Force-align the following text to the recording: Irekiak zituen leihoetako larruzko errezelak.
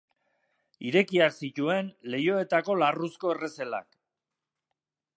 Irekiak 0.91 1.35
zituen 1.43 1.93
leihoetako 2.15 2.79
larruzko 2.85 3.37
errezelak. 3.37 3.99